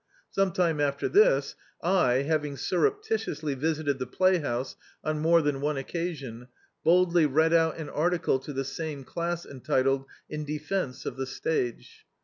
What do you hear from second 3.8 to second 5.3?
the playhouse on